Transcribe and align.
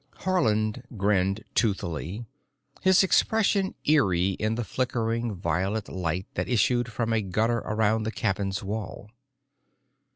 Haarland 0.21 0.81
grinned 0.97 1.43
toothily, 1.53 2.25
his 2.81 3.03
expression 3.03 3.75
eerie 3.85 4.31
in 4.31 4.55
the 4.55 4.63
flickering 4.63 5.35
violet 5.35 5.87
light 5.89 6.25
that 6.33 6.49
issued 6.49 6.91
from 6.91 7.13
a 7.13 7.21
gutter 7.21 7.59
around 7.59 8.01
the 8.01 8.11
cabin's 8.11 8.63
wall. 8.63 9.11